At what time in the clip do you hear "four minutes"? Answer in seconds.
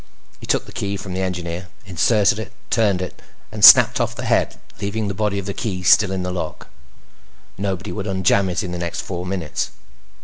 9.01-9.69